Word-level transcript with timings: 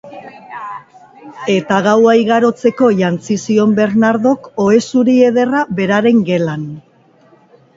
Eta 1.55 1.77
gaua 1.87 2.15
igarotzeko 2.21 2.89
jantzi 3.01 3.37
zion 3.43 3.75
Bernardok 3.81 4.49
ohe 4.65 4.81
zuri 4.89 5.19
ederra 5.29 5.63
beraren 5.83 6.25
gelan 6.33 6.69